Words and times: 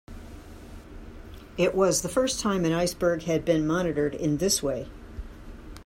It 1.59 1.75
was 1.75 2.01
the 2.01 2.09
first 2.09 2.39
time 2.39 2.65
an 2.65 2.71
iceberg 2.71 3.21
had 3.25 3.45
been 3.45 3.67
monitored 3.67 4.15
in 4.15 4.37
this 4.37 4.63
way. 4.63 4.87